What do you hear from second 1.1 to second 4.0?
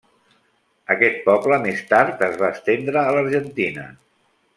poble més tard es va estendre a l'Argentina.